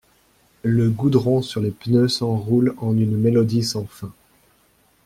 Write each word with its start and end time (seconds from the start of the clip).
Le 0.63 0.89
goudron 0.89 1.43
sur 1.43 1.61
les 1.61 1.69
pneus 1.69 2.07
s’enroule 2.07 2.73
en 2.79 2.97
une 2.97 3.15
mélodie 3.15 3.61
sans 3.61 3.85
fin. 3.85 4.11